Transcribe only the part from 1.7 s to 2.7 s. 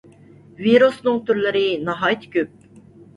ناھايىتى كۆپ.